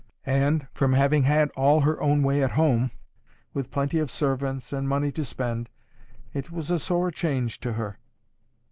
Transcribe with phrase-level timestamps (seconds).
[0.25, 2.89] And, from having had all her own way at home,
[3.53, 5.69] with plenty of servants, and money to spend,
[6.33, 7.99] it was a sore change to her.